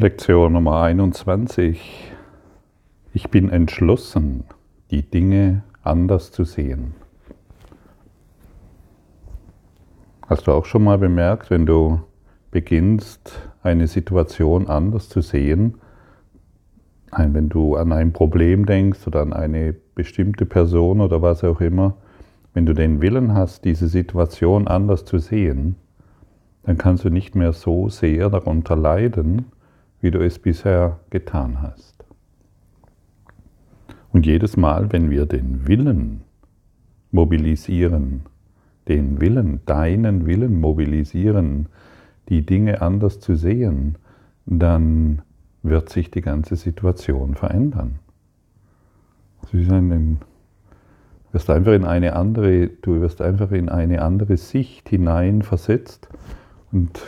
Lektion 0.00 0.52
Nummer 0.52 0.82
21. 0.82 2.12
Ich 3.12 3.30
bin 3.30 3.50
entschlossen, 3.50 4.44
die 4.92 5.02
Dinge 5.02 5.64
anders 5.82 6.30
zu 6.30 6.44
sehen. 6.44 6.94
Hast 10.28 10.46
du 10.46 10.52
auch 10.52 10.66
schon 10.66 10.84
mal 10.84 10.98
bemerkt, 10.98 11.50
wenn 11.50 11.66
du 11.66 12.00
beginnst, 12.52 13.50
eine 13.64 13.88
Situation 13.88 14.68
anders 14.68 15.08
zu 15.08 15.20
sehen, 15.20 15.78
wenn 17.10 17.48
du 17.48 17.74
an 17.74 17.90
ein 17.90 18.12
Problem 18.12 18.66
denkst 18.66 19.04
oder 19.08 19.20
an 19.22 19.32
eine 19.32 19.74
bestimmte 19.96 20.46
Person 20.46 21.00
oder 21.00 21.22
was 21.22 21.42
auch 21.42 21.60
immer, 21.60 21.94
wenn 22.54 22.66
du 22.66 22.72
den 22.72 23.02
Willen 23.02 23.34
hast, 23.34 23.64
diese 23.64 23.88
Situation 23.88 24.68
anders 24.68 25.04
zu 25.04 25.18
sehen, 25.18 25.74
dann 26.62 26.78
kannst 26.78 27.04
du 27.04 27.10
nicht 27.10 27.34
mehr 27.34 27.52
so 27.52 27.88
sehr 27.88 28.30
darunter 28.30 28.76
leiden, 28.76 29.46
wie 30.00 30.10
du 30.10 30.24
es 30.24 30.38
bisher 30.38 31.00
getan 31.10 31.60
hast. 31.62 32.04
Und 34.12 34.26
jedes 34.26 34.56
Mal, 34.56 34.92
wenn 34.92 35.10
wir 35.10 35.26
den 35.26 35.66
Willen 35.66 36.22
mobilisieren, 37.10 38.22
den 38.88 39.20
Willen, 39.20 39.60
deinen 39.66 40.26
Willen 40.26 40.60
mobilisieren, 40.60 41.68
die 42.28 42.44
Dinge 42.44 42.80
anders 42.82 43.20
zu 43.20 43.36
sehen, 43.36 43.96
dann 44.46 45.22
wird 45.62 45.88
sich 45.90 46.10
die 46.10 46.20
ganze 46.20 46.56
Situation 46.56 47.34
verändern. 47.34 47.98
Du 49.52 49.58
wirst 51.32 51.50
einfach 51.50 51.72
in 51.72 51.84
eine 51.84 52.16
andere, 52.16 52.68
du 52.68 53.00
wirst 53.00 53.20
einfach 53.20 53.50
in 53.52 53.68
eine 53.68 54.02
andere 54.02 54.36
Sicht 54.36 54.88
hineinversetzt 54.88 56.08
und 56.72 57.00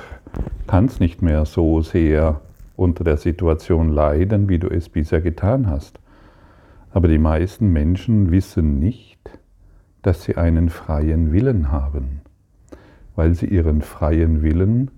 kannst 0.67 1.01
nicht 1.01 1.23
mehr 1.23 1.45
so 1.45 1.81
sehr 1.83 2.41
unter 2.81 3.05
der 3.05 3.19
Situation 3.19 3.91
leiden, 3.91 4.49
wie 4.49 4.59
du 4.59 4.69
es 4.69 4.89
bisher 4.89 5.21
getan 5.21 5.69
hast. 5.69 6.01
Aber 6.91 7.09
die 7.09 7.19
meisten 7.19 7.73
Menschen 7.73 8.31
wissen 8.31 8.79
nicht, 8.79 9.21
dass 10.03 10.25
sie 10.25 10.37
einen 10.37 10.71
freien 10.71 11.31
Willen 11.31 11.71
haben, 11.71 12.23
weil 13.15 13.35
sie 13.35 13.47
ihren 13.47 13.83
freien 13.83 14.41
Willen 14.41 14.91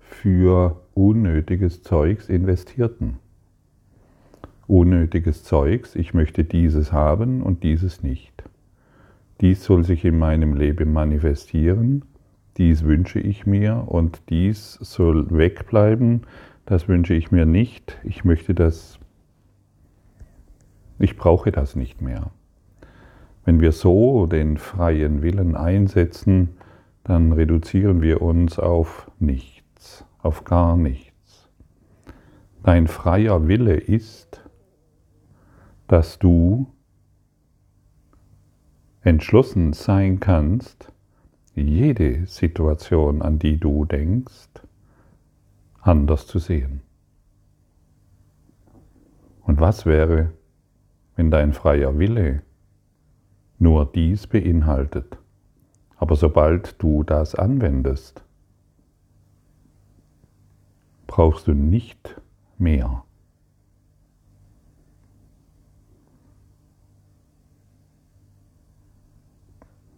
für 0.00 0.82
unnötiges 0.94 1.82
Zeugs 1.84 2.28
investierten. 2.28 3.18
Unnötiges 4.66 5.44
Zeugs, 5.44 5.94
ich 5.94 6.12
möchte 6.12 6.42
dieses 6.42 6.92
haben 6.92 7.42
und 7.42 7.62
dieses 7.62 8.02
nicht. 8.02 8.42
Dies 9.40 9.64
soll 9.64 9.84
sich 9.84 10.04
in 10.04 10.18
meinem 10.18 10.54
Leben 10.54 10.92
manifestieren, 10.92 12.04
dies 12.56 12.82
wünsche 12.84 13.20
ich 13.20 13.46
mir 13.46 13.84
und 13.86 14.20
dies 14.28 14.74
soll 14.82 15.30
wegbleiben, 15.30 16.22
das 16.66 16.88
wünsche 16.88 17.14
ich 17.14 17.30
mir 17.30 17.46
nicht. 17.46 17.98
Ich 18.04 18.24
möchte 18.24 18.54
das, 18.54 18.98
ich 20.98 21.16
brauche 21.16 21.52
das 21.52 21.76
nicht 21.76 22.00
mehr. 22.00 22.30
Wenn 23.44 23.60
wir 23.60 23.72
so 23.72 24.26
den 24.26 24.58
freien 24.58 25.22
Willen 25.22 25.56
einsetzen, 25.56 26.50
dann 27.04 27.32
reduzieren 27.32 28.02
wir 28.02 28.22
uns 28.22 28.58
auf 28.58 29.10
nichts, 29.18 30.04
auf 30.18 30.44
gar 30.44 30.76
nichts. 30.76 31.48
Dein 32.62 32.86
freier 32.86 33.48
Wille 33.48 33.74
ist, 33.74 34.44
dass 35.88 36.18
du 36.18 36.66
entschlossen 39.02 39.72
sein 39.72 40.20
kannst, 40.20 40.92
jede 41.54 42.26
Situation, 42.26 43.22
an 43.22 43.38
die 43.38 43.58
du 43.58 43.86
denkst, 43.86 44.50
anders 45.80 46.26
zu 46.26 46.38
sehen. 46.38 46.82
Und 49.42 49.60
was 49.60 49.86
wäre, 49.86 50.32
wenn 51.16 51.30
dein 51.30 51.52
freier 51.52 51.98
Wille 51.98 52.42
nur 53.58 53.90
dies 53.90 54.26
beinhaltet? 54.26 55.18
Aber 55.96 56.16
sobald 56.16 56.80
du 56.82 57.02
das 57.02 57.34
anwendest, 57.34 58.24
brauchst 61.06 61.46
du 61.46 61.52
nicht 61.52 62.20
mehr. 62.58 63.04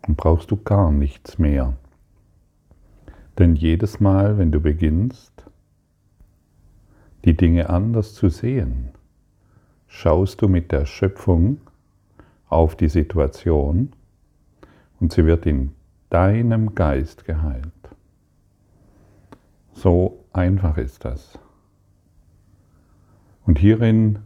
Dann 0.03 0.17
brauchst 0.17 0.51
du 0.51 0.57
gar 0.57 0.91
nichts 0.91 1.39
mehr. 1.39 1.77
Denn 3.39 3.55
jedes 3.55 4.01
Mal, 4.01 4.39
wenn 4.39 4.51
du 4.51 4.61
beginnst, 4.61 5.52
die 7.25 7.37
Dinge 7.37 7.71
anders 7.71 8.15
zu 8.15 8.29
sehen, 8.29 8.91
schaust 9.87 10.43
du 10.43 10.49
mit 10.49 10.73
der 10.73 10.87
Schöpfung 10.87 11.59
auf 12.49 12.77
die 12.77 12.89
Situation 12.89 13.93
und 15.01 15.13
sie 15.13 15.25
wird 15.25 15.47
in 15.47 15.73
deinem 16.11 16.75
Geist 16.75 17.25
geheilt. 17.25 17.65
So 19.73 20.25
einfach 20.33 20.77
ist 20.77 21.05
das. 21.05 21.39
Und 23.47 23.59
hierin 23.59 24.21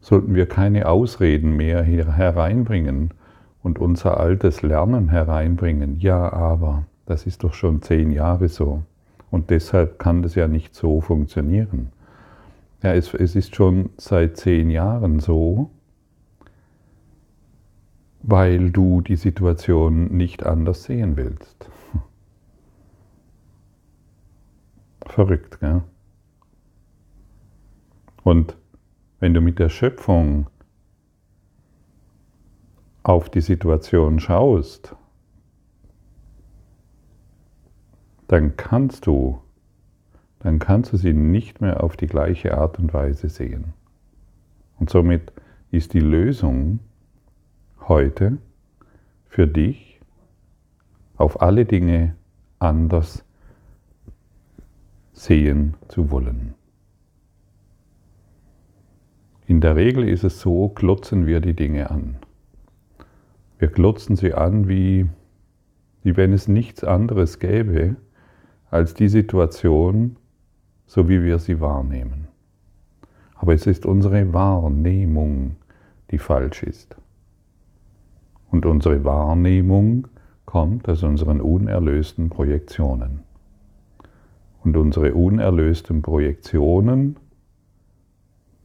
sollten 0.00 0.34
wir 0.34 0.46
keine 0.46 0.88
Ausreden 0.88 1.56
mehr 1.56 1.82
hereinbringen 1.82 3.14
und 3.62 3.78
unser 3.78 4.18
altes 4.18 4.62
Lernen 4.62 5.08
hereinbringen. 5.08 5.98
Ja, 6.00 6.32
aber 6.32 6.84
das 7.06 7.26
ist 7.26 7.44
doch 7.44 7.54
schon 7.54 7.82
zehn 7.82 8.10
Jahre 8.10 8.48
so. 8.48 8.82
Und 9.32 9.48
deshalb 9.48 9.98
kann 9.98 10.22
das 10.22 10.34
ja 10.34 10.46
nicht 10.46 10.74
so 10.74 11.00
funktionieren. 11.00 11.90
Ja, 12.82 12.92
es, 12.92 13.14
es 13.14 13.34
ist 13.34 13.56
schon 13.56 13.88
seit 13.96 14.36
zehn 14.36 14.68
Jahren 14.68 15.20
so, 15.20 15.70
weil 18.22 18.70
du 18.70 19.00
die 19.00 19.16
Situation 19.16 20.14
nicht 20.14 20.44
anders 20.44 20.84
sehen 20.84 21.16
willst. 21.16 21.70
Verrückt, 25.06 25.60
gell? 25.60 25.82
Und 28.22 28.58
wenn 29.18 29.32
du 29.32 29.40
mit 29.40 29.58
der 29.58 29.70
Schöpfung 29.70 30.46
auf 33.02 33.30
die 33.30 33.40
Situation 33.40 34.20
schaust, 34.20 34.94
dann 38.32 38.56
kannst 38.56 39.06
du, 39.06 39.42
dann 40.38 40.58
kannst 40.58 40.94
du 40.94 40.96
sie 40.96 41.12
nicht 41.12 41.60
mehr 41.60 41.84
auf 41.84 41.98
die 41.98 42.06
gleiche 42.06 42.56
Art 42.56 42.78
und 42.78 42.94
Weise 42.94 43.28
sehen. 43.28 43.74
Und 44.78 44.88
somit 44.88 45.34
ist 45.70 45.92
die 45.92 46.00
Lösung 46.00 46.78
heute 47.86 48.38
für 49.26 49.46
dich, 49.46 50.00
auf 51.18 51.42
alle 51.42 51.66
Dinge 51.66 52.16
anders 52.58 53.22
sehen 55.12 55.74
zu 55.88 56.10
wollen. 56.10 56.54
In 59.46 59.60
der 59.60 59.76
Regel 59.76 60.08
ist 60.08 60.24
es 60.24 60.40
so, 60.40 60.70
glotzen 60.70 61.26
wir 61.26 61.40
die 61.40 61.54
Dinge 61.54 61.90
an. 61.90 62.16
Wir 63.58 63.68
glotzen 63.68 64.16
sie 64.16 64.32
an, 64.32 64.68
wie, 64.68 65.06
wie 66.02 66.16
wenn 66.16 66.32
es 66.32 66.48
nichts 66.48 66.82
anderes 66.82 67.38
gäbe, 67.38 67.96
als 68.72 68.94
die 68.94 69.08
Situation, 69.08 70.16
so 70.86 71.08
wie 71.08 71.22
wir 71.22 71.38
sie 71.38 71.60
wahrnehmen. 71.60 72.26
Aber 73.34 73.52
es 73.52 73.66
ist 73.66 73.84
unsere 73.84 74.32
Wahrnehmung, 74.32 75.56
die 76.10 76.18
falsch 76.18 76.62
ist. 76.62 76.96
Und 78.50 78.64
unsere 78.64 79.04
Wahrnehmung 79.04 80.08
kommt 80.46 80.88
aus 80.88 81.02
unseren 81.02 81.42
unerlösten 81.42 82.30
Projektionen. 82.30 83.20
Und 84.64 84.76
unsere 84.76 85.14
unerlösten 85.14 86.00
Projektionen, 86.00 87.16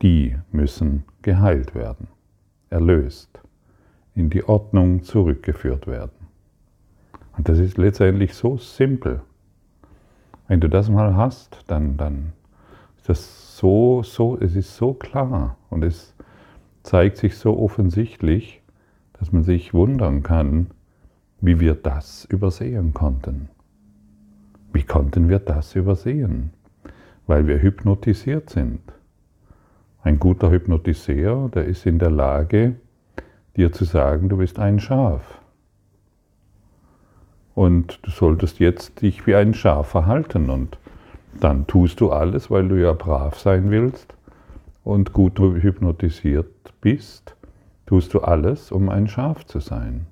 die 0.01 0.37
müssen 0.51 1.03
geheilt 1.21 1.75
werden, 1.75 2.07
erlöst, 2.69 3.41
in 4.15 4.29
die 4.29 4.43
Ordnung 4.45 5.03
zurückgeführt 5.03 5.85
werden. 5.85 6.27
Und 7.35 7.49
das 7.49 7.59
ist 7.59 7.77
letztendlich 7.77 8.33
so 8.33 8.57
simpel. 8.57 9.21
Wenn 10.47 10.61
du 10.61 10.69
das 10.69 10.89
mal 10.89 11.15
hast, 11.15 11.63
dann, 11.67 11.97
dann 11.97 12.33
ist 12.97 13.09
das 13.09 13.57
so, 13.57 14.01
so, 14.03 14.37
es 14.37 14.55
ist 14.55 14.77
so 14.77 14.93
klar 14.93 15.57
und 15.69 15.83
es 15.83 16.15
zeigt 16.83 17.17
sich 17.17 17.37
so 17.37 17.59
offensichtlich, 17.59 18.61
dass 19.19 19.31
man 19.31 19.43
sich 19.43 19.73
wundern 19.73 20.23
kann, 20.23 20.67
wie 21.41 21.59
wir 21.59 21.75
das 21.75 22.25
übersehen 22.25 22.93
konnten. 22.93 23.49
Wie 24.71 24.83
konnten 24.83 25.27
wir 25.27 25.39
das 25.39 25.75
übersehen? 25.75 26.51
Weil 27.25 27.47
wir 27.47 27.61
hypnotisiert 27.61 28.49
sind. 28.49 28.79
Ein 30.01 30.19
guter 30.19 30.49
Hypnotiseur, 30.49 31.49
der 31.49 31.65
ist 31.65 31.85
in 31.85 31.99
der 31.99 32.11
Lage, 32.11 32.75
dir 33.57 33.71
zu 33.73 33.83
sagen, 33.83 34.29
du 34.29 34.37
bist 34.37 34.59
ein 34.59 34.79
Schaf. 34.79 35.41
Und 37.57 37.97
du 38.03 38.11
solltest 38.11 38.59
jetzt 38.59 39.01
dich 39.01 39.25
wie 39.25 39.33
ein 39.33 39.55
Schaf 39.55 39.87
verhalten. 39.87 40.51
Und 40.51 40.77
dann 41.39 41.65
tust 41.65 41.99
du 41.99 42.11
alles, 42.11 42.51
weil 42.51 42.67
du 42.67 42.79
ja 42.79 42.93
brav 42.93 43.39
sein 43.39 43.71
willst 43.71 44.13
und 44.83 45.11
gut 45.11 45.39
hypnotisiert 45.39 46.71
bist, 46.81 47.35
tust 47.87 48.13
du 48.13 48.19
alles, 48.19 48.71
um 48.71 48.89
ein 48.89 49.07
Schaf 49.07 49.43
zu 49.43 49.59
sein. 49.59 50.05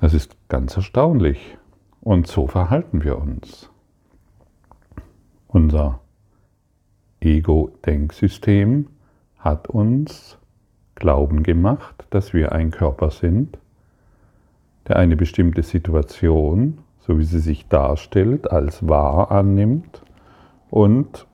Das 0.00 0.12
ist 0.12 0.34
ganz 0.48 0.76
erstaunlich. 0.76 1.58
Und 2.00 2.26
so 2.26 2.48
verhalten 2.48 3.04
wir 3.04 3.18
uns. 3.18 3.70
Unser 5.46 6.00
Ego-Denksystem 7.20 8.88
hat 9.38 9.68
uns 9.68 10.38
glauben 10.96 11.44
gemacht, 11.44 11.99
dass 12.10 12.34
wir 12.34 12.52
ein 12.52 12.70
Körper 12.70 13.10
sind, 13.10 13.58
der 14.88 14.96
eine 14.96 15.16
bestimmte 15.16 15.62
Situation, 15.62 16.78
so 16.98 17.18
wie 17.18 17.24
sie 17.24 17.40
sich 17.40 17.68
darstellt, 17.68 18.50
als 18.50 18.88
wahr 18.88 19.30
annimmt 19.30 20.02
und 20.70 21.26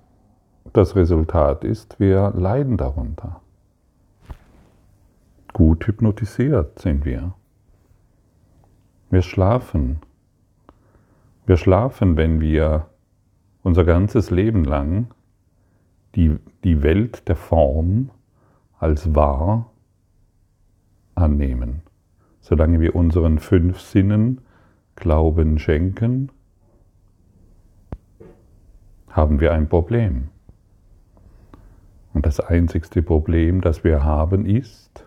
das 0.73 0.94
Resultat 0.94 1.64
ist, 1.64 1.99
wir 1.99 2.32
leiden 2.37 2.76
darunter. 2.76 3.40
Gut 5.52 5.87
hypnotisiert 5.87 6.79
sind 6.79 7.06
wir. 7.06 7.32
Wir 9.08 9.22
schlafen. 9.22 10.00
Wir 11.46 11.56
schlafen, 11.56 12.17
wenn 12.19 12.40
wir 12.40 12.87
unser 13.62 13.84
ganzes 13.84 14.31
Leben 14.31 14.64
lang 14.64 15.06
die, 16.14 16.37
die 16.64 16.82
Welt 16.82 17.29
der 17.29 17.37
Form 17.37 18.11
als 18.79 19.14
wahr 19.14 19.70
annehmen. 21.17 21.83
Solange 22.41 22.81
wir 22.81 22.95
unseren 22.95 23.39
fünf 23.39 23.81
Sinnen 23.81 24.41
Glauben 24.95 25.59
schenken, 25.59 26.31
haben 29.11 29.41
wir 29.41 29.53
ein 29.53 29.69
Problem. 29.69 30.29
Und 32.15 32.25
das 32.25 32.41
einzigste 32.41 33.03
Problem, 33.03 33.61
das 33.61 33.85
wir 33.85 34.05
haben, 34.05 34.47
ist, 34.47 35.05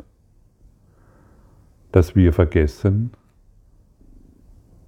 dass 1.92 2.16
wir 2.16 2.34
vergessen, 2.34 3.12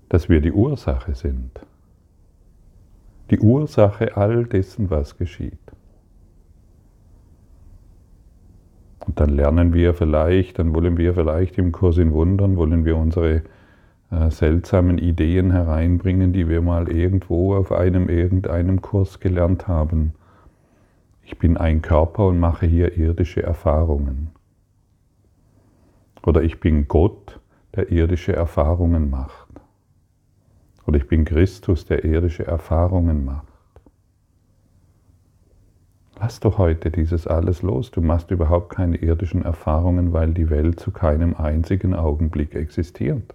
dass 0.09 0.29
wir 0.29 0.41
die 0.41 0.51
Ursache 0.51 1.15
sind. 1.15 1.65
Die 3.31 3.39
Ursache 3.39 4.17
all 4.17 4.45
dessen, 4.45 4.89
was 4.89 5.17
geschieht. 5.17 5.70
Und 9.05 9.19
dann 9.19 9.29
lernen 9.29 9.73
wir 9.73 9.93
vielleicht, 9.93 10.59
dann 10.59 10.73
wollen 10.75 10.97
wir 10.97 11.13
vielleicht 11.13 11.57
im 11.57 11.71
Kurs 11.71 11.97
in 11.97 12.13
Wundern, 12.13 12.55
wollen 12.55 12.85
wir 12.85 12.97
unsere 12.97 13.41
äh, 14.11 14.29
seltsamen 14.29 14.97
Ideen 14.97 15.51
hereinbringen, 15.51 16.33
die 16.33 16.47
wir 16.47 16.61
mal 16.61 16.89
irgendwo 16.89 17.55
auf 17.55 17.71
einem 17.71 18.09
irgendeinem 18.09 18.81
Kurs 18.81 19.19
gelernt 19.19 19.67
haben. 19.67 20.13
Ich 21.23 21.37
bin 21.39 21.57
ein 21.57 21.81
Körper 21.81 22.27
und 22.27 22.39
mache 22.39 22.65
hier 22.65 22.97
irdische 22.97 23.41
Erfahrungen. 23.41 24.31
Oder 26.23 26.43
ich 26.43 26.59
bin 26.59 26.87
Gott, 26.87 27.39
der 27.75 27.91
irdische 27.91 28.33
Erfahrungen 28.33 29.09
macht. 29.09 29.47
Oder 30.85 30.97
ich 30.97 31.07
bin 31.07 31.25
Christus, 31.25 31.85
der 31.85 32.03
irdische 32.03 32.45
Erfahrungen 32.45 33.25
macht. 33.25 33.50
Lass 36.21 36.39
doch 36.39 36.59
heute 36.59 36.91
dieses 36.91 37.25
alles 37.25 37.63
los. 37.63 37.89
Du 37.89 37.99
machst 37.99 38.29
überhaupt 38.29 38.75
keine 38.75 38.97
irdischen 38.97 39.41
Erfahrungen, 39.43 40.13
weil 40.13 40.35
die 40.35 40.51
Welt 40.51 40.79
zu 40.79 40.91
keinem 40.91 41.33
einzigen 41.35 41.95
Augenblick 41.95 42.53
existiert. 42.53 43.33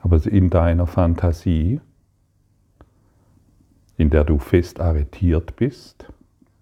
Aber 0.00 0.18
in 0.24 0.48
deiner 0.48 0.86
Fantasie, 0.86 1.82
in 3.98 4.08
der 4.08 4.24
du 4.24 4.38
fest 4.38 4.80
arretiert 4.80 5.56
bist, 5.56 6.10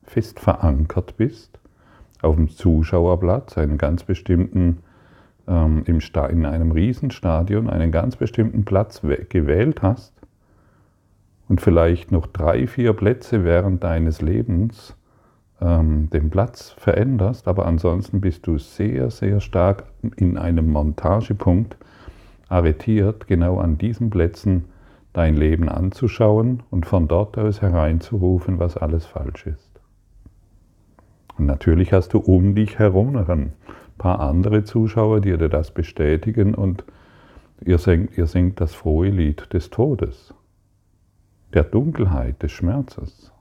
fest 0.03 0.41
verankert 0.41 1.17
bist, 1.17 1.61
auf 2.21 2.35
dem 2.35 2.49
Zuschauerplatz, 2.49 3.57
einen 3.59 3.79
ganz 3.79 4.03
bestimmten 4.03 4.79
ähm, 5.47 5.85
im 5.87 6.01
in 6.01 6.47
einem 6.47 6.73
Riesenstadion 6.73 7.71
einen 7.71 7.93
ganz 7.93 8.17
bestimmten 8.17 8.65
Platz 8.65 9.03
gewählt 9.29 9.83
hast 9.83 10.18
und 11.49 11.61
vielleicht 11.61 12.13
noch 12.13 12.27
drei, 12.27 12.67
vier 12.67 12.93
Plätze 12.93 13.45
während 13.45 13.83
deines 13.85 14.21
Lebens 14.21 14.97
ähm, 15.61 16.11
den 16.11 16.31
Platz 16.31 16.71
veränderst, 16.71 17.49
aber 17.49 17.67
ansonsten 17.67 18.21
bist 18.21 18.47
du 18.47 18.59
sehr, 18.59 19.11
sehr 19.11 19.41
stark 19.41 19.85
in 20.17 20.37
einem 20.37 20.71
Montagepunkt 20.71 21.77
arretiert, 22.49 23.27
genau 23.27 23.59
an 23.59 23.79
diesen 23.79 24.11
Plätzen 24.11 24.67
dein 25.13 25.37
Leben 25.37 25.69
anzuschauen 25.69 26.63
und 26.71 26.87
von 26.87 27.09
dort 27.09 27.39
aus 27.39 27.63
hereinzurufen, 27.63 28.59
was 28.59 28.77
alles 28.77 29.07
falsch 29.07 29.47
ist. 29.47 29.69
Und 31.39 31.47
natürlich 31.47 31.93
hast 31.93 32.15
du 32.15 32.19
um 32.19 32.55
dich 32.55 32.79
herum 32.79 33.17
paar 33.99 34.21
andere 34.21 34.65
Zuschauer, 34.65 35.21
die 35.21 35.37
dir 35.37 35.49
das 35.49 35.73
bestätigen. 35.73 36.55
Und 36.55 36.85
ihr 37.65 37.79
singt, 37.79 38.17
ihr 38.17 38.27
singt 38.27 38.61
das 38.61 38.75
frohe 38.75 39.11
Lied 39.11 39.53
des 39.53 39.71
Todes, 39.71 40.33
der 41.53 41.65
Dunkelheit, 41.65 42.43
des 42.43 42.53
Schmerzes. 42.53 43.33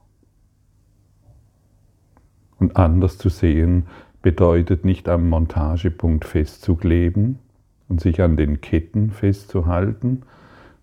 Und 2.58 2.76
anders 2.76 3.18
zu 3.18 3.28
sehen 3.28 3.86
bedeutet 4.22 4.84
nicht 4.84 5.08
am 5.08 5.28
Montagepunkt 5.28 6.24
festzukleben 6.24 7.38
und 7.88 8.00
sich 8.00 8.20
an 8.20 8.36
den 8.36 8.60
Ketten 8.60 9.10
festzuhalten, 9.10 10.22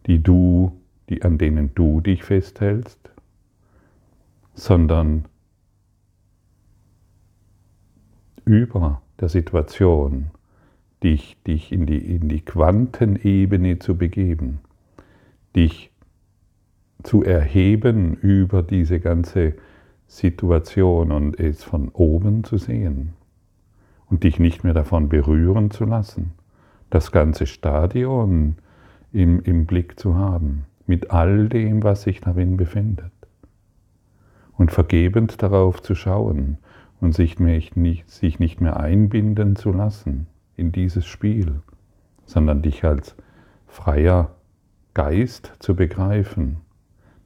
die 0.05 0.21
du, 0.21 0.79
die, 1.09 1.23
an 1.23 1.37
denen 1.37 1.71
du 1.75 2.01
dich 2.01 2.23
festhältst, 2.23 2.99
sondern 4.53 5.25
über 8.45 9.01
der 9.19 9.29
Situation, 9.29 10.31
dich, 11.03 11.37
dich 11.45 11.71
in, 11.71 11.85
die, 11.85 11.97
in 11.97 12.29
die 12.29 12.41
Quantenebene 12.41 13.79
zu 13.79 13.97
begeben, 13.97 14.59
dich 15.55 15.91
zu 17.05 17.23
erheben 17.23 18.15
über 18.15 18.63
diese 18.63 18.99
ganze 18.99 19.53
Situation 20.07 21.11
und 21.11 21.39
es 21.39 21.63
von 21.63 21.89
oben 21.89 22.43
zu 22.43 22.57
sehen 22.57 23.13
und 24.09 24.23
dich 24.23 24.39
nicht 24.39 24.63
mehr 24.63 24.73
davon 24.73 25.09
berühren 25.09 25.71
zu 25.71 25.85
lassen, 25.85 26.33
das 26.89 27.11
ganze 27.11 27.45
Stadion 27.45 28.55
im, 29.11 29.41
im 29.41 29.65
Blick 29.65 29.99
zu 29.99 30.15
haben, 30.15 30.65
mit 30.85 31.11
all 31.11 31.49
dem, 31.49 31.83
was 31.83 32.03
sich 32.03 32.21
darin 32.21 32.57
befindet. 32.57 33.11
Und 34.57 34.71
vergebend 34.71 35.41
darauf 35.41 35.81
zu 35.81 35.95
schauen 35.95 36.57
und 37.01 37.13
sich 37.13 37.39
nicht, 37.39 37.75
sich 38.09 38.39
nicht 38.39 38.61
mehr 38.61 38.79
einbinden 38.79 39.55
zu 39.55 39.71
lassen 39.71 40.27
in 40.55 40.71
dieses 40.71 41.05
Spiel, 41.05 41.61
sondern 42.25 42.61
dich 42.61 42.83
als 42.83 43.15
freier 43.67 44.31
Geist 44.93 45.51
zu 45.59 45.75
begreifen, 45.75 46.57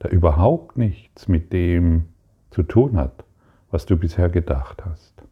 der 0.02 0.12
überhaupt 0.12 0.78
nichts 0.78 1.28
mit 1.28 1.52
dem 1.54 2.06
zu 2.52 2.64
tun 2.64 2.98
hat, 2.98 3.24
was 3.72 3.86
du 3.86 3.98
bisher 3.98 4.30
gedacht 4.30 4.84
hast. 4.86 5.24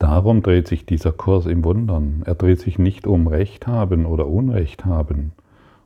Darum 0.00 0.42
dreht 0.42 0.66
sich 0.66 0.86
dieser 0.86 1.12
Kurs 1.12 1.44
im 1.44 1.62
Wundern. 1.62 2.22
Er 2.24 2.34
dreht 2.34 2.58
sich 2.58 2.78
nicht 2.78 3.06
um 3.06 3.26
Recht 3.26 3.66
haben 3.66 4.06
oder 4.06 4.26
Unrecht 4.26 4.86
haben 4.86 5.32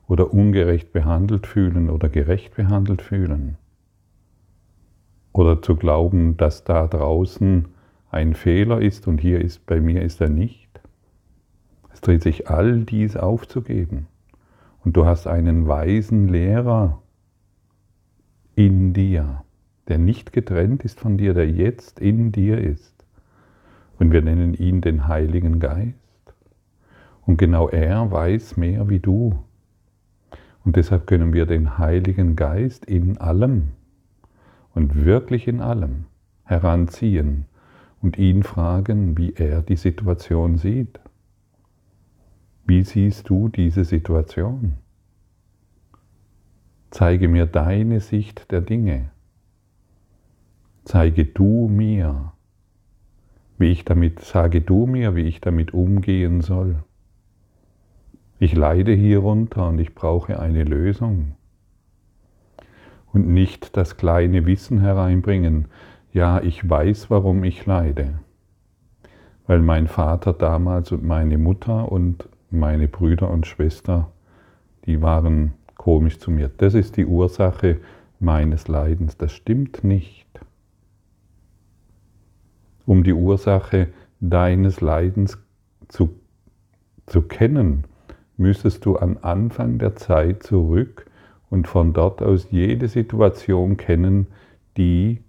oder 0.07 0.33
ungerecht 0.33 0.93
behandelt 0.93 1.45
fühlen 1.45 1.89
oder 1.89 2.07
gerecht 2.07 2.55
behandelt 2.55 3.01
fühlen. 3.01 3.57
Oder 5.33 5.61
zu 5.61 5.75
glauben, 5.75 6.37
dass 6.37 6.63
da 6.63 6.87
draußen 6.87 7.67
ein 8.15 8.33
Fehler 8.33 8.81
ist 8.81 9.07
und 9.07 9.19
hier 9.19 9.41
ist 9.41 9.65
bei 9.65 9.81
mir 9.81 10.01
ist 10.01 10.21
er 10.21 10.29
nicht. 10.29 10.69
Es 11.91 11.99
dreht 11.99 12.23
sich 12.23 12.49
all 12.49 12.85
dies 12.85 13.17
aufzugeben. 13.17 14.07
Und 14.85 14.95
du 14.95 15.05
hast 15.05 15.27
einen 15.27 15.67
weisen 15.67 16.29
Lehrer 16.29 17.01
in 18.55 18.93
dir, 18.93 19.43
der 19.89 19.97
nicht 19.97 20.31
getrennt 20.31 20.85
ist 20.85 21.01
von 21.01 21.17
dir, 21.17 21.33
der 21.33 21.49
jetzt 21.49 21.99
in 21.99 22.31
dir 22.31 22.57
ist. 22.57 22.93
Und 23.99 24.13
wir 24.13 24.21
nennen 24.21 24.53
ihn 24.53 24.79
den 24.79 25.07
Heiligen 25.07 25.59
Geist. 25.59 25.95
Und 27.25 27.37
genau 27.37 27.67
er 27.67 28.11
weiß 28.11 28.55
mehr 28.55 28.87
wie 28.87 28.99
du. 28.99 29.43
Und 30.63 30.77
deshalb 30.77 31.05
können 31.05 31.33
wir 31.33 31.45
den 31.45 31.77
Heiligen 31.77 32.37
Geist 32.37 32.85
in 32.85 33.17
allem 33.17 33.71
und 34.73 35.03
wirklich 35.03 35.49
in 35.49 35.59
allem 35.59 36.05
heranziehen 36.45 37.45
und 38.05 38.19
ihn 38.19 38.43
fragen, 38.43 39.17
wie 39.17 39.33
er 39.33 39.63
die 39.63 39.77
Situation 39.77 40.57
sieht. 40.57 40.99
Wie 42.67 42.83
siehst 42.83 43.29
du 43.29 43.49
diese 43.49 43.83
Situation? 43.83 44.75
Zeige 46.91 47.27
mir 47.27 47.47
deine 47.47 47.99
Sicht 48.01 48.51
der 48.51 48.61
Dinge. 48.61 49.09
zeige 50.83 51.25
du 51.25 51.67
mir, 51.67 52.33
wie 53.57 53.71
ich 53.71 53.85
damit, 53.85 54.19
sage 54.19 54.61
du 54.61 54.85
mir, 54.85 55.15
wie 55.15 55.23
ich 55.23 55.41
damit 55.41 55.73
umgehen 55.73 56.41
soll. 56.41 56.83
Ich 58.37 58.53
leide 58.53 58.93
hierunter 58.93 59.67
und 59.69 59.79
ich 59.79 59.95
brauche 59.95 60.39
eine 60.39 60.63
Lösung. 60.63 61.33
Und 63.11 63.27
nicht 63.27 63.75
das 63.75 63.97
kleine 63.97 64.45
Wissen 64.45 64.79
hereinbringen, 64.79 65.69
ja, 66.15 66.41
ich 66.41 66.67
weiß, 66.67 67.09
warum 67.09 67.43
ich 67.43 67.65
leide. 67.65 68.19
Weil 69.47 69.59
mein 69.59 69.89
Vater 69.89 70.31
damals 70.31 70.93
und 70.93 71.03
meine 71.03 71.37
Mutter 71.37 71.91
und 71.91 72.29
meine 72.49 72.87
Brüder 72.87 73.29
und 73.29 73.45
Schwester, 73.45 74.09
die 74.85 75.01
waren 75.01 75.55
komisch 75.75 76.17
zu 76.17 76.31
mir. 76.31 76.49
Das 76.55 76.73
ist 76.73 76.95
die 76.95 77.05
Ursache 77.05 77.81
meines 78.21 78.69
Leidens. 78.69 79.17
Das 79.17 79.33
stimmt 79.33 79.83
nicht. 79.83 80.25
Um 82.85 83.03
die 83.03 83.13
Ursache 83.13 83.89
deines 84.21 84.79
Leidens 84.79 85.37
zu, 85.89 86.17
zu 87.07 87.23
kennen, 87.23 87.83
müsstest 88.37 88.85
du 88.85 88.95
an 88.95 89.17
Anfang 89.17 89.79
der 89.79 89.97
Zeit 89.97 90.43
zurück 90.43 91.07
und 91.49 91.67
von 91.67 91.91
dort 91.91 92.21
aus 92.21 92.47
jede 92.51 92.87
Situation 92.87 93.75
kennen, 93.75 94.27
die 94.77 95.24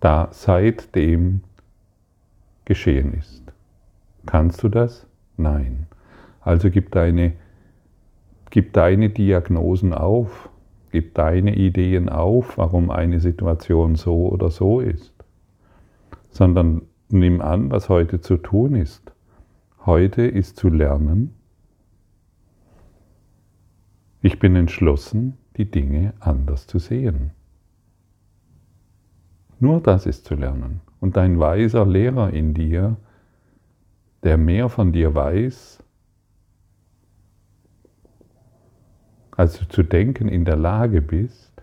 da 0.00 0.28
seitdem 0.30 1.42
geschehen 2.64 3.14
ist. 3.14 3.42
Kannst 4.26 4.62
du 4.62 4.68
das? 4.68 5.06
Nein. 5.36 5.86
Also 6.40 6.70
gib 6.70 6.92
deine, 6.92 7.32
gib 8.50 8.72
deine 8.72 9.10
Diagnosen 9.10 9.94
auf, 9.94 10.50
gib 10.92 11.14
deine 11.14 11.56
Ideen 11.56 12.08
auf, 12.08 12.58
warum 12.58 12.90
eine 12.90 13.20
Situation 13.20 13.96
so 13.96 14.28
oder 14.28 14.50
so 14.50 14.80
ist, 14.80 15.14
sondern 16.30 16.82
nimm 17.08 17.40
an, 17.40 17.70
was 17.70 17.88
heute 17.88 18.20
zu 18.20 18.36
tun 18.36 18.74
ist. 18.74 19.12
Heute 19.86 20.22
ist 20.22 20.56
zu 20.56 20.68
lernen, 20.68 21.34
ich 24.20 24.38
bin 24.40 24.56
entschlossen, 24.56 25.38
die 25.56 25.70
Dinge 25.70 26.12
anders 26.18 26.66
zu 26.66 26.78
sehen. 26.78 27.30
Nur 29.60 29.80
das 29.80 30.06
ist 30.06 30.24
zu 30.24 30.34
lernen. 30.34 30.80
Und 31.00 31.16
ein 31.18 31.38
weiser 31.38 31.86
Lehrer 31.86 32.32
in 32.32 32.54
dir, 32.54 32.96
der 34.22 34.36
mehr 34.36 34.68
von 34.68 34.92
dir 34.92 35.14
weiß, 35.14 35.82
als 39.36 39.58
du 39.58 39.68
zu 39.68 39.82
denken 39.82 40.28
in 40.28 40.44
der 40.44 40.56
Lage 40.56 41.00
bist, 41.00 41.62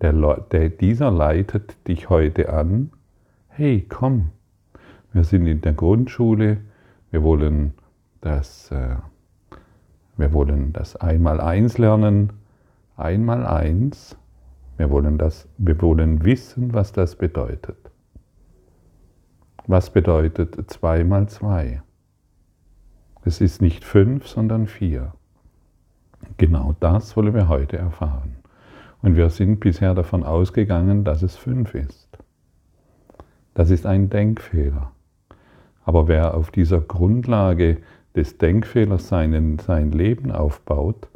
der, 0.00 0.12
der, 0.50 0.68
dieser 0.68 1.10
leitet 1.10 1.86
dich 1.86 2.10
heute 2.10 2.52
an, 2.52 2.90
hey, 3.48 3.86
komm, 3.88 4.30
wir 5.12 5.22
sind 5.22 5.46
in 5.46 5.60
der 5.60 5.74
Grundschule, 5.74 6.58
wir 7.10 7.22
wollen 7.22 7.74
das 8.20 8.70
äh, 8.72 8.96
wir 10.16 10.32
wollen 10.32 10.72
das 10.72 10.96
Einmaleins 10.96 11.78
lernen, 11.78 12.32
Einmaleins. 12.96 14.16
Wir 14.76 14.90
wollen, 14.90 15.18
das, 15.18 15.48
wir 15.58 15.80
wollen 15.80 16.24
wissen, 16.24 16.72
was 16.72 16.92
das 16.92 17.16
bedeutet. 17.16 17.90
Was 19.66 19.90
bedeutet 19.90 20.70
2 20.70 21.04
mal 21.04 21.28
2? 21.28 21.82
Es 23.24 23.40
ist 23.40 23.62
nicht 23.62 23.84
5, 23.84 24.26
sondern 24.26 24.66
4. 24.66 25.12
Genau 26.36 26.74
das 26.80 27.16
wollen 27.16 27.34
wir 27.34 27.48
heute 27.48 27.76
erfahren. 27.76 28.36
Und 29.02 29.16
wir 29.16 29.30
sind 29.30 29.60
bisher 29.60 29.94
davon 29.94 30.24
ausgegangen, 30.24 31.04
dass 31.04 31.22
es 31.22 31.36
5 31.36 31.74
ist. 31.74 32.18
Das 33.54 33.70
ist 33.70 33.86
ein 33.86 34.10
Denkfehler. 34.10 34.92
Aber 35.84 36.08
wer 36.08 36.34
auf 36.34 36.50
dieser 36.50 36.80
Grundlage 36.80 37.78
des 38.14 38.38
Denkfehlers 38.38 39.08
seinen, 39.08 39.58
sein 39.58 39.92
Leben 39.92 40.30
aufbaut, 40.30 41.08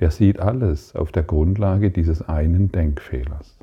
der 0.00 0.10
sieht 0.10 0.40
alles 0.40 0.94
auf 0.94 1.12
der 1.12 1.22
Grundlage 1.22 1.90
dieses 1.90 2.22
einen 2.22 2.70
Denkfehlers. 2.70 3.58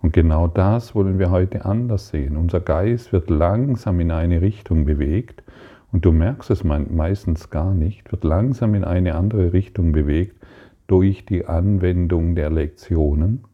Und 0.00 0.12
genau 0.12 0.46
das 0.46 0.94
wollen 0.94 1.18
wir 1.18 1.30
heute 1.30 1.64
anders 1.64 2.08
sehen. 2.08 2.36
Unser 2.36 2.60
Geist 2.60 3.12
wird 3.12 3.30
langsam 3.30 4.00
in 4.00 4.10
eine 4.10 4.40
Richtung 4.40 4.84
bewegt 4.84 5.42
und 5.90 6.04
du 6.04 6.12
merkst 6.12 6.50
es 6.50 6.64
meistens 6.64 7.50
gar 7.50 7.74
nicht, 7.74 8.10
wird 8.12 8.24
langsam 8.24 8.74
in 8.74 8.84
eine 8.84 9.14
andere 9.14 9.52
Richtung 9.52 9.92
bewegt 9.92 10.36
durch 10.86 11.26
die 11.26 11.46
Anwendung 11.46 12.34
der 12.34 12.50
Lektionen, 12.50 13.44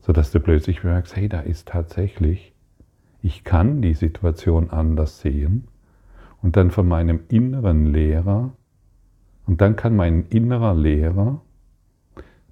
sodass 0.00 0.30
du 0.30 0.40
plötzlich 0.40 0.84
merkst, 0.84 1.16
hey, 1.16 1.28
da 1.28 1.40
ist 1.40 1.68
tatsächlich 1.68 2.54
ich 3.22 3.44
kann 3.44 3.82
die 3.82 3.94
Situation 3.94 4.70
anders 4.70 5.20
sehen 5.20 5.68
und 6.42 6.56
dann 6.56 6.70
von 6.70 6.88
meinem 6.88 7.20
inneren 7.28 7.86
Lehrer, 7.86 8.52
und 9.50 9.60
dann 9.60 9.74
kann 9.74 9.96
mein 9.96 10.26
innerer 10.28 10.76
Lehrer 10.76 11.42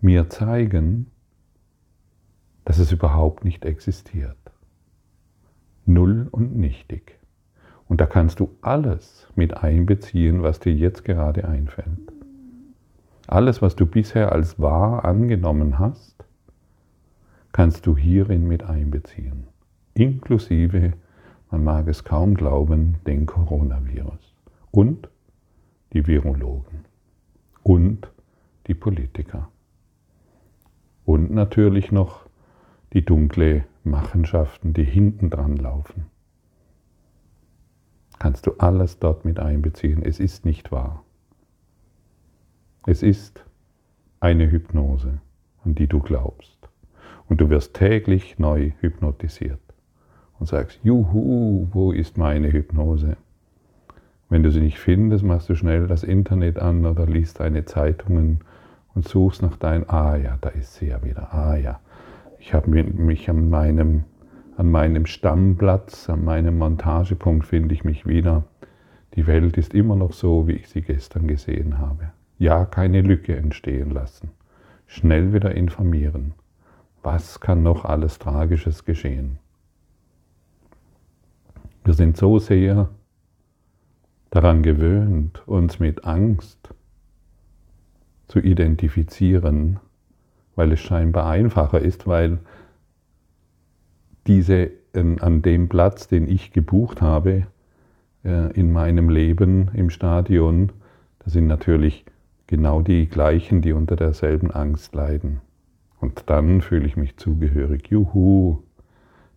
mir 0.01 0.29
zeigen, 0.31 1.07
dass 2.65 2.81
es 2.81 2.91
überhaupt 2.91 3.45
nicht 3.45 3.65
existiert. 3.65 4.37
Null 5.87 6.27
und 6.33 6.57
nichtig. 6.57 7.21
Und 7.87 8.01
da 8.01 8.07
kannst 8.07 8.41
du 8.41 8.51
alles 8.63 9.29
mit 9.37 9.57
einbeziehen, 9.57 10.43
was 10.43 10.59
dir 10.59 10.75
jetzt 10.75 11.05
gerade 11.05 11.47
einfällt. 11.47 12.13
Alles, 13.29 13.63
was 13.63 13.77
du 13.77 13.87
bisher 13.87 14.33
als 14.33 14.59
wahr 14.59 15.05
angenommen 15.05 15.79
hast, 15.79 16.25
kannst 17.53 17.87
du 17.87 17.97
hierin 17.97 18.49
mit 18.49 18.65
einbeziehen 18.65 19.45
inklusive, 19.95 20.95
man 21.53 21.63
mag 21.63 21.87
es 21.87 22.03
kaum 22.03 22.35
glauben, 22.35 22.97
den 23.07 23.25
Coronavirus 23.25 24.35
und 24.73 25.09
die 25.93 26.05
Virologen 26.09 26.88
und 27.69 28.11
die 28.67 28.73
Politiker 28.73 29.51
und 31.05 31.31
natürlich 31.31 31.93
noch 31.93 32.25
die 32.95 33.05
dunkle 33.05 33.67
Machenschaften, 33.85 34.73
die 34.73 34.85
hinten 34.85 35.29
dran 35.29 35.55
laufen. 35.55 36.07
Kannst 38.19 38.47
du 38.47 38.53
alles 38.57 38.99
dort 39.01 39.27
mit 39.27 39.39
einbeziehen. 39.39 40.03
Es 40.03 40.19
ist 40.19 40.47
nicht 40.47 40.73
wahr. 40.73 41.05
Es 42.87 43.03
ist 43.03 43.45
eine 44.19 44.51
Hypnose, 44.51 45.21
an 45.63 45.75
die 45.75 45.89
du 45.89 46.01
glaubst. 46.01 46.57
Und 47.29 47.43
du 47.43 47.51
wirst 47.51 47.75
täglich 47.75 48.39
neu 48.39 48.73
hypnotisiert 48.81 49.61
und 50.39 50.47
sagst, 50.47 50.81
juhu, 50.83 51.69
wo 51.71 51.93
ist 51.93 52.17
meine 52.17 52.51
Hypnose? 52.51 53.19
Wenn 54.29 54.43
du 54.43 54.51
sie 54.51 54.61
nicht 54.61 54.79
findest, 54.79 55.25
machst 55.25 55.49
du 55.49 55.55
schnell 55.55 55.87
das 55.87 56.03
Internet 56.05 56.59
an 56.59 56.85
oder 56.85 57.07
liest 57.07 57.41
deine 57.41 57.65
Zeitungen 57.65 58.41
und 58.95 59.09
suchst 59.09 59.43
nach 59.43 59.57
deinem, 59.57 59.85
ah 59.89 60.17
ja, 60.17 60.37
da 60.41 60.51
ist 60.51 60.75
sie 60.75 60.89
ja 60.89 61.03
wieder, 61.03 61.33
ah 61.33 61.57
ja. 61.57 61.81
Ich 62.39 62.55
habe 62.55 62.71
mich 62.71 63.29
an 63.31 63.49
meinem, 63.49 64.05
an 64.57 64.71
meinem 64.71 65.07
Stammplatz, 65.07 66.09
an 66.09 66.25
meinem 66.25 66.59
Montagepunkt 66.59 67.47
finde 67.47 67.75
ich 67.75 67.85
mich 67.85 68.07
wieder. 68.07 68.45
Die 69.15 69.27
Welt 69.27 69.57
ist 69.57 69.75
immer 69.75 69.97
noch 69.97 70.13
so, 70.13 70.47
wie 70.47 70.53
ich 70.53 70.69
sie 70.69 70.83
gestern 70.83 71.27
gesehen 71.27 71.79
habe. 71.79 72.11
Ja, 72.39 72.65
keine 72.65 73.01
Lücke 73.01 73.37
entstehen 73.37 73.91
lassen. 73.91 74.31
Schnell 74.87 75.33
wieder 75.33 75.55
informieren. 75.55 76.35
Was 77.03 77.41
kann 77.41 77.63
noch 77.63 77.85
alles 77.85 78.19
Tragisches 78.19 78.85
geschehen? 78.85 79.39
Wir 81.85 81.95
sind 81.95 82.17
so 82.17 82.39
sehr 82.39 82.89
daran 84.31 84.63
gewöhnt, 84.63 85.43
uns 85.47 85.81
mit 85.81 86.05
Angst 86.05 86.75
zu 88.29 88.41
identifizieren, 88.41 89.81
weil 90.55 90.73
es 90.73 90.81
scheinbar 90.81 91.27
einfacher 91.29 91.81
ist, 91.81 92.07
weil 92.07 92.39
diese 94.27 94.71
an 94.95 95.43
dem 95.43 95.69
Platz, 95.69 96.09
den 96.09 96.29
ich 96.29 96.53
gebucht 96.53 97.01
habe 97.01 97.47
äh, 98.25 98.53
in 98.53 98.73
meinem 98.73 99.11
Leben 99.11 99.71
im 99.75 99.91
Stadion, 99.91 100.73
das 101.21 101.35
sind 101.35 101.47
natürlich 101.47 102.05
genau 102.47 102.83
die 102.83 103.07
gleichen, 103.07 103.63
die 103.63 103.73
unter 103.73 103.95
derselben 103.95 104.51
Angst 104.51 104.95
leiden. 104.95 105.41
Und 106.01 106.25
dann 106.27 106.63
fühle 106.63 106.87
ich 106.87 106.97
mich 106.97 107.17
zugehörig. 107.17 107.89
Juhu! 107.89 108.63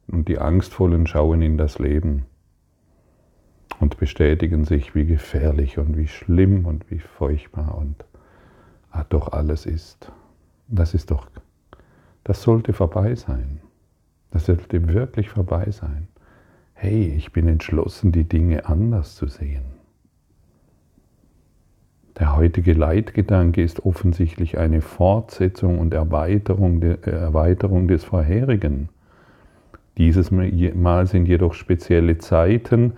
Und 0.07 0.27
die 0.27 0.39
Angstvollen 0.39 1.05
schauen 1.05 1.41
in 1.41 1.57
das 1.57 1.77
Leben 1.79 2.25
und 3.81 3.97
bestätigen 3.97 4.63
sich, 4.63 4.95
wie 4.95 5.05
gefährlich 5.05 5.77
und 5.77 5.97
wie 5.97 6.07
schlimm 6.07 6.65
und 6.65 6.89
wie 6.89 6.99
furchtbar 6.99 7.77
und 7.77 8.05
ah, 8.91 9.03
doch 9.09 9.33
alles 9.33 9.65
ist. 9.65 10.11
Das 10.67 10.93
ist 10.93 11.11
doch, 11.11 11.27
das 12.23 12.43
sollte 12.43 12.73
vorbei 12.73 13.15
sein. 13.15 13.59
Das 14.29 14.45
sollte 14.45 14.87
wirklich 14.87 15.29
vorbei 15.29 15.71
sein. 15.71 16.07
Hey, 16.73 17.13
ich 17.15 17.33
bin 17.33 17.47
entschlossen, 17.47 18.11
die 18.11 18.23
Dinge 18.23 18.65
anders 18.65 19.15
zu 19.15 19.27
sehen. 19.27 19.63
Der 22.17 22.35
heutige 22.35 22.73
Leitgedanke 22.73 23.63
ist 23.63 23.85
offensichtlich 23.85 24.57
eine 24.57 24.81
Fortsetzung 24.81 25.79
und 25.79 25.93
Erweiterung, 25.93 26.81
Erweiterung 26.81 27.87
des 27.87 28.03
vorherigen. 28.03 28.89
Dieses 29.97 30.29
Mal 30.31 31.07
sind 31.07 31.25
jedoch 31.25 31.53
spezielle 31.53 32.17
Zeiten 32.19 32.93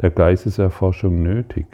der 0.00 0.10
Geisteserforschung 0.10 1.22
nötig, 1.22 1.66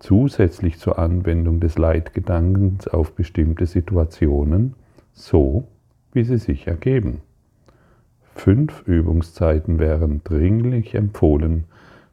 zusätzlich 0.00 0.78
zur 0.78 0.98
Anwendung 0.98 1.60
des 1.60 1.78
Leitgedankens 1.78 2.88
auf 2.88 3.14
bestimmte 3.14 3.66
Situationen, 3.66 4.74
so 5.12 5.68
wie 6.12 6.24
sie 6.24 6.38
sich 6.38 6.66
ergeben. 6.66 7.20
Fünf 8.34 8.82
Übungszeiten 8.86 9.78
wären 9.78 10.22
dringlich 10.24 10.94
empfohlen, 10.94 11.64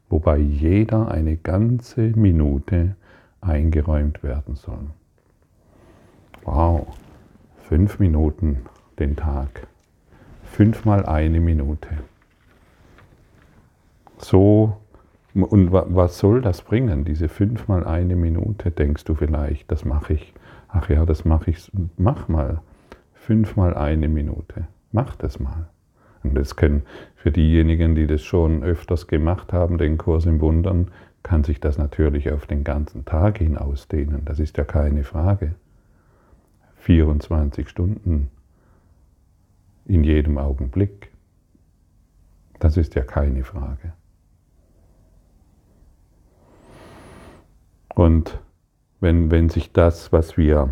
wobei 0.08 0.38
jeder 0.38 1.10
eine 1.10 1.36
ganze 1.36 2.00
Minute 2.00 2.96
eingeräumt 3.40 4.22
werden 4.22 4.56
soll. 4.56 4.90
Wow, 6.44 6.86
fünf 7.62 7.98
Minuten 7.98 8.58
den 8.98 9.16
Tag. 9.16 9.66
Fünfmal 10.42 11.06
eine 11.06 11.40
Minute. 11.40 11.88
So, 14.18 14.76
und 15.44 15.72
was 15.72 16.18
soll 16.18 16.40
das 16.40 16.62
bringen, 16.62 17.04
diese 17.04 17.28
fünfmal 17.28 17.84
eine 17.84 18.16
Minute, 18.16 18.70
denkst 18.70 19.04
du 19.04 19.14
vielleicht, 19.14 19.70
das 19.70 19.84
mache 19.84 20.14
ich. 20.14 20.34
Ach 20.68 20.88
ja, 20.90 21.04
das 21.06 21.24
mache 21.24 21.50
ich, 21.50 21.70
mach 21.96 22.28
mal. 22.28 22.60
Fünfmal 23.14 23.74
eine 23.74 24.08
Minute. 24.08 24.68
Mach 24.92 25.16
das 25.16 25.38
mal. 25.38 25.68
Und 26.22 26.34
das 26.34 26.56
können 26.56 26.82
für 27.14 27.30
diejenigen, 27.30 27.94
die 27.94 28.06
das 28.06 28.22
schon 28.22 28.62
öfters 28.62 29.06
gemacht 29.06 29.52
haben, 29.52 29.78
den 29.78 29.98
Kurs 29.98 30.26
im 30.26 30.40
Wundern, 30.40 30.90
kann 31.22 31.44
sich 31.44 31.60
das 31.60 31.78
natürlich 31.78 32.32
auf 32.32 32.46
den 32.46 32.64
ganzen 32.64 33.04
Tag 33.04 33.38
hin 33.38 33.58
ausdehnen. 33.58 34.24
Das 34.24 34.40
ist 34.40 34.56
ja 34.56 34.64
keine 34.64 35.04
Frage. 35.04 35.54
24 36.76 37.68
Stunden 37.68 38.30
in 39.84 40.04
jedem 40.04 40.38
Augenblick. 40.38 41.10
Das 42.60 42.76
ist 42.76 42.94
ja 42.94 43.02
keine 43.02 43.44
Frage. 43.44 43.92
Und 47.98 48.38
wenn, 49.00 49.32
wenn 49.32 49.48
sich 49.48 49.72
das, 49.72 50.12
was 50.12 50.36
wir, 50.36 50.68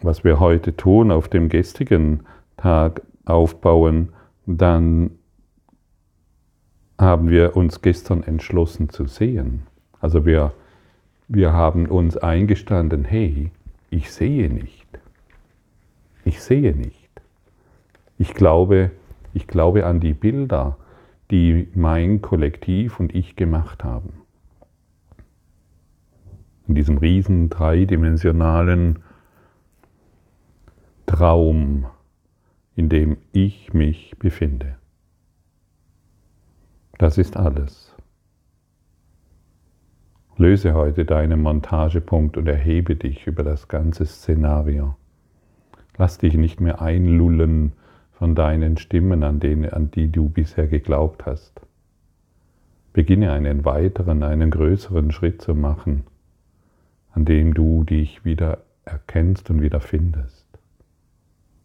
was 0.00 0.24
wir 0.24 0.40
heute 0.40 0.74
tun, 0.74 1.10
auf 1.10 1.28
dem 1.28 1.50
gestrigen 1.50 2.20
Tag 2.56 3.02
aufbauen, 3.26 4.08
dann 4.46 5.10
haben 6.98 7.28
wir 7.28 7.56
uns 7.56 7.82
gestern 7.82 8.22
entschlossen 8.22 8.88
zu 8.88 9.04
sehen. 9.04 9.64
Also 10.00 10.24
wir, 10.24 10.54
wir 11.28 11.52
haben 11.52 11.84
uns 11.84 12.16
eingestanden, 12.16 13.04
hey, 13.04 13.50
ich 13.90 14.10
sehe 14.10 14.48
nicht. 14.48 14.86
Ich 16.24 16.40
sehe 16.40 16.74
nicht. 16.74 17.10
Ich 18.16 18.32
glaube, 18.32 18.92
ich 19.34 19.46
glaube 19.46 19.84
an 19.84 20.00
die 20.00 20.14
Bilder, 20.14 20.78
die 21.30 21.68
mein 21.74 22.22
Kollektiv 22.22 22.98
und 22.98 23.14
ich 23.14 23.36
gemacht 23.36 23.84
haben. 23.84 24.21
In 26.68 26.74
diesem 26.74 26.98
riesen 26.98 27.50
dreidimensionalen 27.50 29.00
Traum, 31.06 31.86
in 32.76 32.88
dem 32.88 33.16
ich 33.32 33.74
mich 33.74 34.16
befinde. 34.18 34.76
Das 36.98 37.18
ist 37.18 37.36
alles. 37.36 37.94
Löse 40.36 40.72
heute 40.74 41.04
deinen 41.04 41.42
Montagepunkt 41.42 42.36
und 42.36 42.48
erhebe 42.48 42.96
dich 42.96 43.26
über 43.26 43.42
das 43.42 43.68
ganze 43.68 44.06
Szenario. 44.06 44.96
Lass 45.98 46.18
dich 46.18 46.34
nicht 46.34 46.60
mehr 46.60 46.80
einlullen 46.80 47.72
von 48.12 48.34
deinen 48.34 48.76
Stimmen, 48.78 49.24
an, 49.24 49.40
denen, 49.40 49.68
an 49.70 49.90
die 49.90 50.10
du 50.10 50.28
bisher 50.28 50.66
geglaubt 50.68 51.26
hast. 51.26 51.60
Beginne 52.92 53.32
einen 53.32 53.64
weiteren, 53.64 54.22
einen 54.22 54.50
größeren 54.50 55.12
Schritt 55.12 55.42
zu 55.42 55.54
machen, 55.54 56.04
an 57.12 57.24
dem 57.24 57.54
du 57.54 57.84
dich 57.84 58.24
wieder 58.24 58.64
erkennst 58.84 59.50
und 59.50 59.60
wieder 59.60 59.80
findest. 59.80 60.46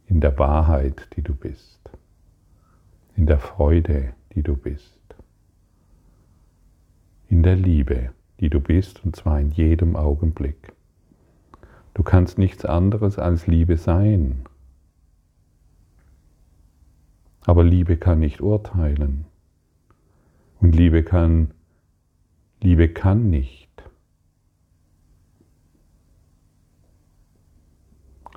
In 0.06 0.22
der 0.22 0.38
Wahrheit, 0.38 1.10
die 1.16 1.22
du 1.22 1.34
bist. 1.34 1.90
In 3.16 3.26
der 3.26 3.40
Freude, 3.40 4.14
die 4.36 4.44
du 4.44 4.56
bist. 4.56 5.00
In 7.30 7.44
der 7.44 7.56
Liebe, 7.56 8.12
die 8.40 8.50
du 8.50 8.60
bist, 8.60 9.04
und 9.04 9.16
zwar 9.16 9.40
in 9.40 9.52
jedem 9.52 9.96
Augenblick. 9.96 10.74
Du 11.94 12.04
kannst 12.04 12.38
nichts 12.38 12.64
anderes 12.64 13.18
als 13.18 13.48
Liebe 13.48 13.78
sein. 13.78 14.44
Aber 17.46 17.64
Liebe 17.64 17.98
kann 17.98 18.20
nicht 18.20 18.42
urteilen. 18.42 19.26
Und 20.60 20.76
Liebe 20.76 21.04
kann, 21.04 21.52
Liebe 22.62 22.90
kann 22.90 23.30
nicht 23.30 23.57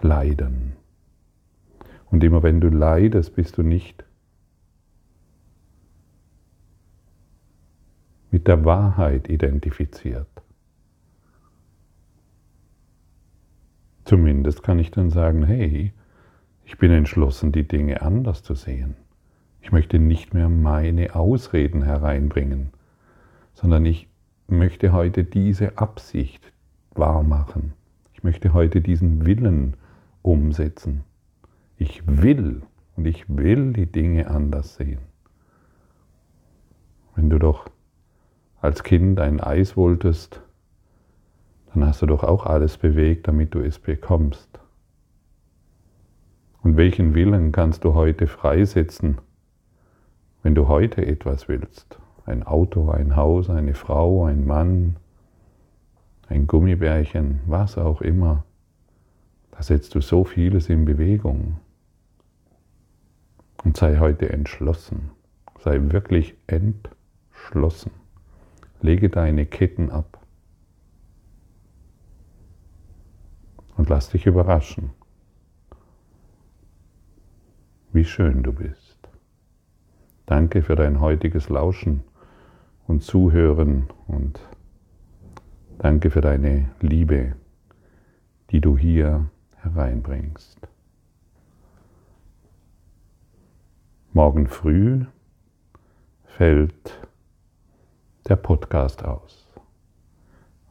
leiden. 0.02 0.76
Und 2.06 2.24
immer 2.24 2.42
wenn 2.42 2.60
du 2.60 2.68
leidest, 2.68 3.34
bist 3.36 3.56
du 3.58 3.62
nicht 3.62 4.04
mit 8.30 8.46
der 8.46 8.64
Wahrheit 8.64 9.28
identifiziert. 9.28 10.28
Zumindest 14.04 14.62
kann 14.62 14.78
ich 14.78 14.90
dann 14.90 15.10
sagen, 15.10 15.44
hey, 15.44 15.92
ich 16.64 16.78
bin 16.78 16.90
entschlossen, 16.90 17.52
die 17.52 17.66
Dinge 17.66 18.02
anders 18.02 18.42
zu 18.42 18.54
sehen. 18.54 18.96
Ich 19.60 19.72
möchte 19.72 19.98
nicht 19.98 20.34
mehr 20.34 20.48
meine 20.48 21.14
Ausreden 21.14 21.82
hereinbringen, 21.82 22.70
sondern 23.54 23.84
ich 23.84 24.08
möchte 24.48 24.92
heute 24.92 25.24
diese 25.24 25.78
Absicht 25.78 26.52
wahrmachen. 26.92 27.72
Ich 28.14 28.24
möchte 28.24 28.52
heute 28.52 28.80
diesen 28.80 29.26
Willen 29.26 29.76
umsetzen. 30.22 31.04
Ich 31.76 32.02
will 32.06 32.62
und 32.96 33.06
ich 33.06 33.24
will 33.28 33.72
die 33.72 33.90
Dinge 33.90 34.28
anders 34.28 34.76
sehen. 34.76 35.00
Wenn 37.14 37.30
du 37.30 37.38
doch 37.38 37.70
als 38.60 38.82
Kind 38.82 39.20
ein 39.20 39.40
Eis 39.40 39.76
wolltest, 39.76 40.42
dann 41.72 41.86
hast 41.86 42.02
du 42.02 42.06
doch 42.06 42.24
auch 42.24 42.46
alles 42.46 42.76
bewegt, 42.76 43.28
damit 43.28 43.54
du 43.54 43.60
es 43.60 43.78
bekommst. 43.78 44.60
Und 46.62 46.76
welchen 46.76 47.14
Willen 47.14 47.52
kannst 47.52 47.84
du 47.84 47.94
heute 47.94 48.26
freisetzen, 48.26 49.18
wenn 50.42 50.54
du 50.54 50.68
heute 50.68 51.06
etwas 51.06 51.48
willst? 51.48 51.98
Ein 52.26 52.42
Auto, 52.42 52.90
ein 52.90 53.16
Haus, 53.16 53.48
eine 53.48 53.74
Frau, 53.74 54.24
ein 54.26 54.46
Mann, 54.46 54.96
ein 56.28 56.46
Gummibärchen, 56.46 57.40
was 57.46 57.78
auch 57.78 58.02
immer. 58.02 58.44
Da 59.60 59.64
setzt 59.64 59.94
du 59.94 60.00
so 60.00 60.24
vieles 60.24 60.70
in 60.70 60.86
Bewegung. 60.86 61.58
Und 63.62 63.76
sei 63.76 63.98
heute 63.98 64.30
entschlossen. 64.30 65.10
Sei 65.58 65.78
wirklich 65.92 66.34
entschlossen. 66.46 67.90
Lege 68.80 69.10
deine 69.10 69.44
Ketten 69.44 69.90
ab. 69.90 70.24
Und 73.76 73.90
lass 73.90 74.08
dich 74.08 74.24
überraschen 74.24 74.92
wie 77.92 78.04
schön 78.06 78.42
du 78.42 78.54
bist. 78.54 78.96
Danke 80.24 80.62
für 80.62 80.74
dein 80.74 81.00
heutiges 81.00 81.50
Lauschen 81.50 82.02
und 82.86 83.02
Zuhören 83.02 83.88
und 84.06 84.40
danke 85.76 86.08
für 86.10 86.22
deine 86.22 86.70
Liebe, 86.80 87.34
die 88.52 88.62
du 88.62 88.78
hier 88.78 89.28
hereinbringst. 89.62 90.58
Morgen 94.12 94.46
früh 94.46 95.04
fällt 96.24 97.00
der 98.28 98.36
Podcast 98.36 99.04
aus. 99.04 99.46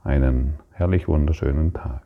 Einen 0.04 0.56
herrlich 0.72 1.08
wunderschönen 1.08 1.74
Tag. 1.74 2.04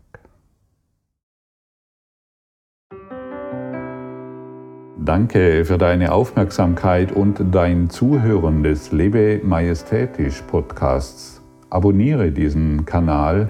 Danke 4.99 5.65
für 5.65 5.77
deine 5.77 6.11
Aufmerksamkeit 6.13 7.11
und 7.11 7.43
dein 7.51 7.89
Zuhören 7.89 8.63
des 8.63 8.91
Lebe 8.91 9.41
Majestätisch 9.43 10.41
Podcasts. 10.43 11.41
Abonniere 11.69 12.31
diesen 12.31 12.85
Kanal, 12.85 13.49